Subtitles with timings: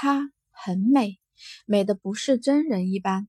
[0.00, 1.18] 她很美，
[1.66, 3.26] 美的不是真人一般，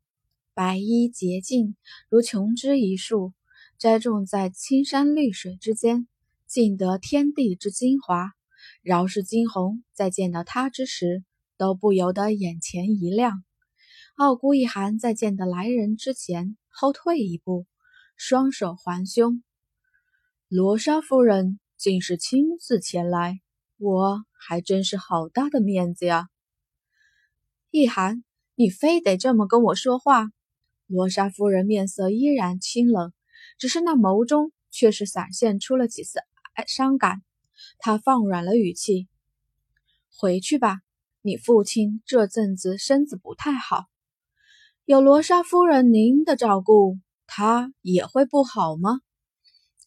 [0.53, 1.75] 白衣洁净，
[2.09, 3.33] 如琼枝一树，
[3.79, 6.07] 栽种在青山绿水之间，
[6.45, 8.33] 尽得天地之精华。
[8.83, 11.23] 饶是惊鸿在见到她之时，
[11.57, 13.43] 都不由得眼前一亮。
[14.13, 17.65] 傲孤一寒在见到来人之前后退一步，
[18.15, 19.43] 双手环胸。
[20.47, 23.39] 罗莎夫人竟是亲自前来，
[23.77, 26.29] 我还真是好大的面子呀！
[27.71, 28.23] 一涵，
[28.55, 30.31] 你非得这么跟我说话？
[30.87, 33.13] 罗莎夫人面色依然清冷，
[33.59, 36.19] 只是那眸中却是闪现出了几丝
[36.65, 37.21] 伤感。
[37.77, 39.07] 她放软了语气
[40.17, 40.79] ：“回去吧。”
[41.21, 43.85] 你父亲这阵子身子不太好，
[44.85, 49.01] 有罗莎夫人您的照顾，他也会不好吗？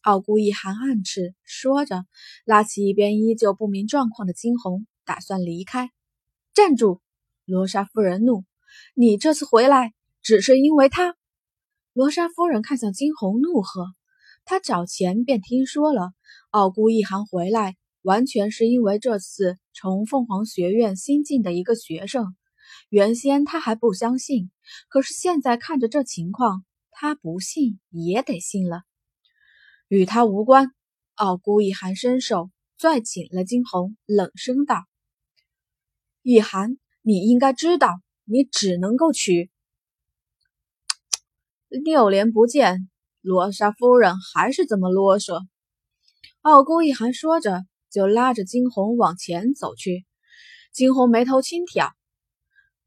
[0.03, 2.05] 傲孤一寒暗斥，说着，
[2.45, 5.89] 拉起一边依旧不明状况的惊鸿，打算离开。
[6.53, 7.01] 站住！
[7.45, 8.45] 罗莎夫人怒
[8.95, 11.15] ：“你这次回来，只是因为他？”
[11.93, 13.87] 罗莎夫人看向惊鸿，怒喝
[14.45, 16.13] ：“他早前便听说了，
[16.49, 22.35] 傲孤一寒回来。”完全是因为这次从凤凰学院新进的一个学生，
[22.89, 24.51] 原先他还不相信，
[24.89, 28.81] 可是现在看着这情况，他不信也得信了。
[29.87, 30.73] 与他无关。
[31.15, 34.83] 傲孤一寒伸手拽紧了惊鸿，冷声道
[36.21, 39.51] ：“一寒，你应该知道，你只能够娶。”
[41.69, 42.89] 六年不见，
[43.21, 45.45] 罗莎夫人还是这么啰嗦。
[46.41, 47.61] 傲孤一寒说着。
[47.93, 50.03] 就拉着惊鸿往前走去，
[50.73, 51.91] 惊鸿眉头轻挑，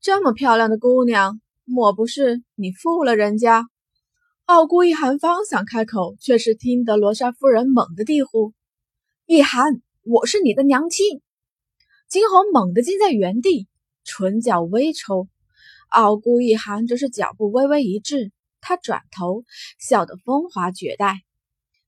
[0.01, 3.69] 这么漂亮的姑娘，莫不是你负了人家？
[4.47, 8.53] 傲孤一寒方想开口，却是听得罗莎夫人猛地低呼
[9.27, 11.23] ：“一寒，我是你的娘亲！”
[12.11, 13.69] 惊鸿猛地惊在原地，
[14.07, 15.29] 唇角微抽。
[15.89, 19.45] 傲孤一寒则是脚步微微一滞，他转头
[19.79, 21.21] 笑得风华绝代：“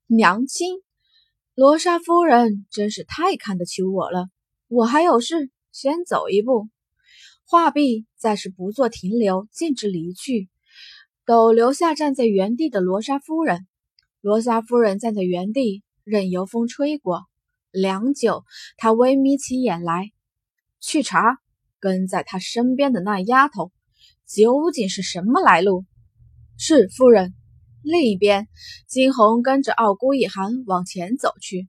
[0.07, 0.83] 娘亲。”
[1.55, 4.29] 罗莎夫人真是太看得起我了，
[4.69, 6.69] 我还有事，先走一步。
[7.45, 10.49] 话毕，暂时不做停留，径直离去，
[11.25, 13.67] 都留下站在原地的罗莎夫人。
[14.21, 17.25] 罗莎夫人站在原地，任由风吹过。
[17.73, 18.45] 良久，
[18.77, 20.13] 她微眯起眼来，
[20.81, 21.39] 去查
[21.81, 23.73] 跟在他身边的那丫头
[24.27, 25.85] 究竟是什么来路。
[26.57, 27.35] 是夫人。
[27.83, 28.49] 另一边，
[28.89, 31.69] 金红跟着傲孤一寒往前走去。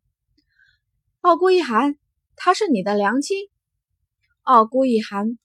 [1.22, 1.96] 傲孤一寒，
[2.36, 3.38] 她是你的娘亲。
[4.42, 5.38] 傲孤一寒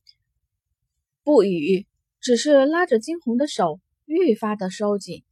[1.22, 1.86] 不语，
[2.20, 5.22] 只是拉着金红的手愈发的收紧。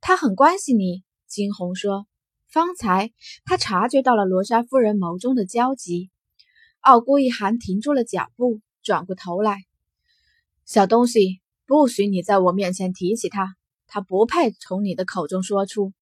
[0.00, 2.06] 他很关心你，金红说。
[2.48, 3.12] 方才
[3.44, 6.10] 他察觉到了罗莎夫人眸中的焦急。
[6.80, 9.64] 傲孤一寒停住了脚步，转过头来
[10.64, 13.54] ：“小东西，不许你在我面前提起他。”
[13.90, 15.94] 他不配从你的口中说出。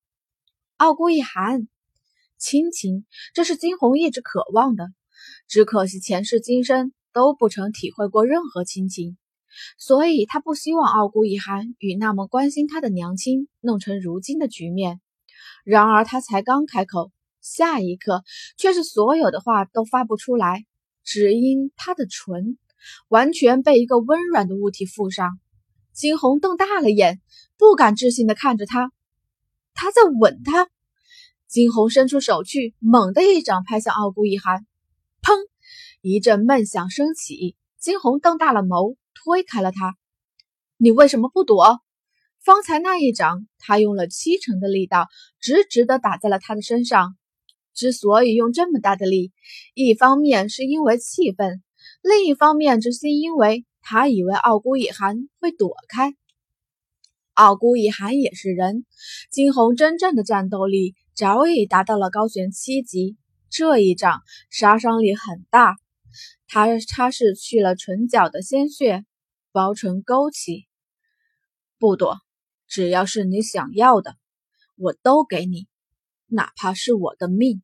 [0.76, 1.68] 傲孤一寒，
[2.36, 4.88] 亲情，这是金红一直渴望的，
[5.46, 9.16] 只可惜前世今生都不曾体会过任何亲情，
[9.78, 15.00] 所以他不希望傲孤一寒与那么关心他的娘亲弄成如今的局面。
[15.62, 17.12] 然而他才刚开口，
[17.46, 18.24] 下一刻
[18.56, 20.66] 却是所有的话都发不出来，
[21.04, 22.58] 只因他的唇
[23.08, 25.38] 完全被一个温软的物体附上。
[25.92, 27.20] 金红瞪大了眼。
[27.58, 28.92] 不敢置信的看着他，
[29.72, 30.68] 他在吻他。
[31.48, 34.66] 惊鸿伸出手去，猛地一掌拍向傲孤一寒，
[35.22, 35.38] 砰！
[36.02, 37.56] 一阵闷响升起。
[37.78, 39.96] 惊鸿瞪大了眸，推开了他。
[40.76, 41.80] 你为什么不躲？
[42.44, 45.08] 方才那一掌，他用了七成的力道，
[45.40, 47.16] 直直的打在了他的身上。
[47.76, 49.32] 之所以用这么大的力，
[49.74, 51.62] 一方面是因为气愤，
[52.02, 56.14] 另一方面只是因为他以为傲孤一寒会躲开。
[57.34, 58.86] 傲孤一寒也是人，
[59.30, 63.18] 惊鸿真正的战斗力早已达到了高悬七级，
[63.50, 65.76] 这一掌杀伤力很大。
[66.48, 69.04] 他擦拭去了唇角的鲜血，
[69.52, 70.66] 薄唇勾起，
[71.78, 72.16] 不躲，
[72.66, 74.16] 只要是你想要的，
[74.76, 75.66] 我都给你，
[76.26, 77.62] 哪怕是我的命。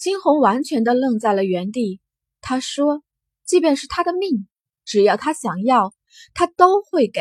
[0.00, 2.00] 惊鸿完全的愣在了原地。
[2.40, 3.02] 他说
[3.44, 4.48] ：“即便是他的命，
[4.86, 5.92] 只要他想要，
[6.32, 7.20] 他都会给。”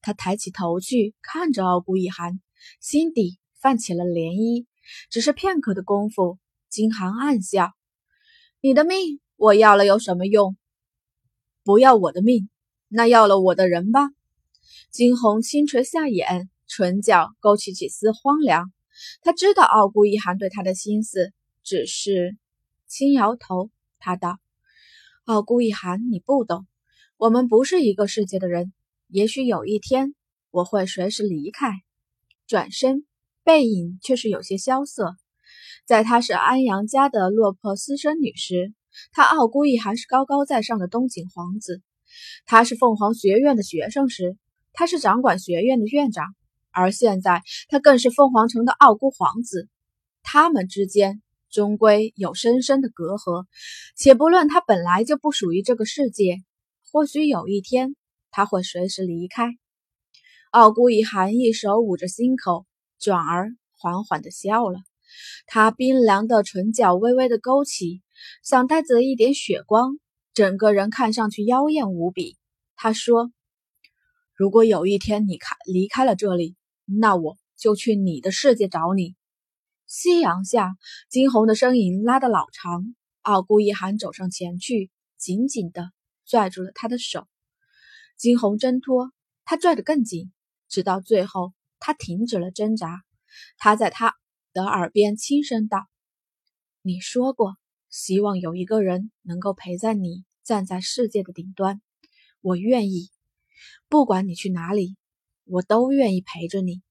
[0.00, 2.40] 他抬起头去看着傲孤一寒，
[2.80, 4.64] 心底泛起了涟漪。
[5.10, 6.38] 只是片刻的功夫，
[6.70, 7.70] 金寒暗笑
[8.62, 10.56] ：“你的命我要了有什么用？
[11.64, 12.48] 不要我的命，
[12.88, 14.08] 那要了我的人吧。”
[14.90, 18.72] 金红轻垂下眼，唇角勾起几丝荒凉。
[19.20, 22.36] 他知道傲孤一寒对他的心思，只是
[22.86, 23.70] 轻摇头。
[23.98, 24.38] 他道
[25.26, 26.66] ：“傲孤一寒，你不懂，
[27.16, 28.72] 我们不是一个世界的人。
[29.08, 30.14] 也许有一天，
[30.50, 31.70] 我会随时离开。
[32.46, 33.04] 转身，
[33.44, 35.16] 背影却是有些萧瑟。
[35.84, 38.72] 在她是安阳家的落魄私生女时，
[39.12, 41.80] 他傲孤一寒是高高在上的东景皇子；
[42.44, 44.36] 他是凤凰学院的学生时，
[44.72, 46.24] 他是掌管学院的院长；
[46.70, 49.68] 而现在，他更是凤凰城的傲孤皇子。
[50.22, 53.46] 他们之间终归有深深的隔阂。
[53.96, 56.36] 且不论他本来就不属于这个世界，
[56.90, 57.96] 或许有一天
[58.30, 59.50] 他会随时离开。
[60.50, 62.66] 傲孤一寒一手捂着心口，
[62.98, 64.80] 转而缓缓地笑了。
[65.46, 68.02] 他冰凉的唇角微微的勾起，
[68.42, 69.98] 像带着一点血光，
[70.34, 72.36] 整个人看上去妖艳无比。
[72.76, 73.30] 他说
[74.34, 79.14] ：“如果有一天你开离开了这里，那我就去你的世界找你。”
[79.90, 80.76] 夕阳下，
[81.08, 82.94] 金红的身影拉得老长。
[83.22, 84.88] 傲孤一寒走上前去，
[85.18, 85.90] 紧紧地
[86.24, 87.26] 拽住了他的手。
[88.16, 89.10] 金红挣脱，
[89.44, 90.30] 他拽得更紧，
[90.68, 93.02] 直到最后，他停止了挣扎。
[93.58, 94.14] 他在他。
[94.52, 95.86] 的耳边轻声道
[96.82, 97.56] ：“你说过，
[97.88, 101.80] 希望有一个人能够陪在你站在世界的顶端。
[102.40, 103.10] 我愿意，
[103.88, 104.96] 不管你去哪里，
[105.44, 106.82] 我都愿意陪着你。”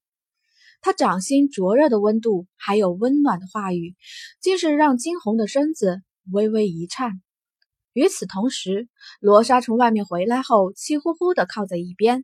[0.82, 3.96] 他掌心灼热的温度，还有温暖的话语，
[4.40, 7.22] 竟是让金红的身子微微一颤。
[7.94, 8.88] 与此同时，
[9.20, 12.24] 罗莎从外面回来后，气呼呼地靠在一边。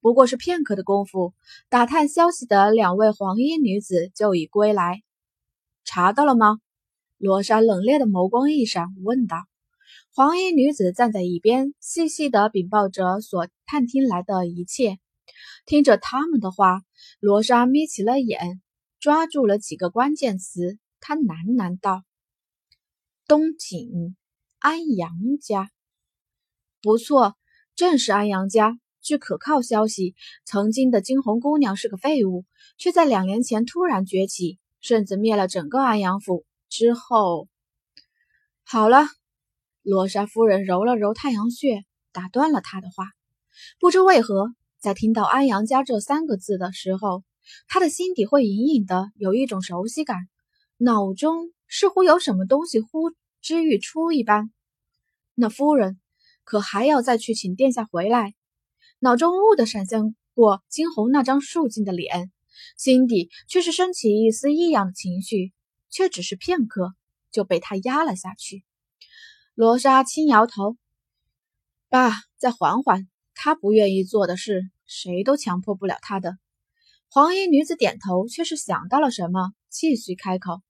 [0.00, 1.34] 不过是片刻的功夫，
[1.68, 5.02] 打探消息的两位黄衣女子就已归来。
[5.84, 6.58] 查到了吗？
[7.18, 9.36] 罗莎冷冽的眸光一闪，问道。
[10.14, 14.98] 黄衣女子站在一边，细细的禀报着所探听来的一切。
[15.66, 16.82] 听着他们的话，
[17.20, 18.60] 罗莎眯起了眼，
[18.98, 20.78] 抓住了几个关键词。
[21.00, 22.04] 她喃喃道
[23.26, 24.16] ：“东景，
[24.58, 25.70] 安阳家，
[26.82, 27.36] 不错，
[27.74, 30.14] 正是安阳家。”据可靠消息，
[30.44, 32.44] 曾经的惊鸿姑娘是个废物，
[32.76, 36.44] 却在两年前突然崛起，甚至灭了整个安阳府。
[36.68, 37.48] 之后，
[38.62, 39.06] 好了，
[39.80, 43.06] 罗莎夫人揉了揉太阳穴，打断了他的话。
[43.78, 47.22] 不知为何，在听到“安阳家”这三个字的时候，
[47.68, 50.16] 他的心底会隐隐的有一种熟悉感，
[50.78, 53.12] 脑中似乎有什么东西呼
[53.42, 54.50] 之欲出一般。
[55.34, 56.00] 那夫人
[56.44, 58.34] 可还要再去请殿下回来？
[59.00, 62.32] 脑中兀的闪现过金红那张肃静的脸，
[62.78, 65.52] 心底却是升起一丝异样的情绪，
[65.90, 66.94] 却只是片刻
[67.30, 68.64] 就被他压了下去。
[69.54, 70.78] 罗莎轻摇头
[71.90, 73.06] ：“爸，再缓缓。
[73.42, 76.36] 他不愿意做的事，谁都强迫不了他的。”
[77.08, 80.60] 黄衣女子点头，却是想到了什么，继续开口：“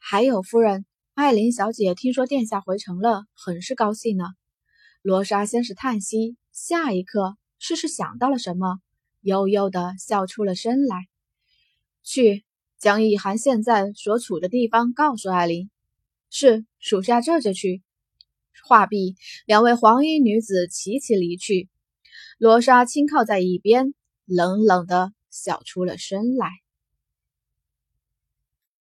[0.00, 4.24] 还有夫人，艾琳小姐听说殿下回城了，很是高兴呢。”
[5.02, 6.38] 罗莎先是叹息。
[6.50, 8.78] 下一刻，似是想到了什么，
[9.20, 11.06] 悠悠的笑出了声来。
[12.02, 12.44] 去
[12.78, 15.68] 将易涵现在所处的地方告诉艾琳。
[16.30, 17.82] 是，属下这就去。
[18.66, 19.16] 话毕，
[19.46, 21.68] 两位黄衣女子齐齐离去。
[22.44, 23.94] 罗莎轻靠在一边，
[24.26, 26.63] 冷冷的笑出了声来。